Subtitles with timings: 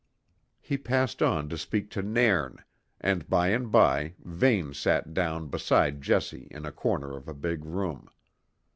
[0.59, 2.63] He passed on to speak to Nairn,
[2.99, 7.63] and by and by Vane sat down beside Jessie in a corner of a big
[7.63, 8.09] room.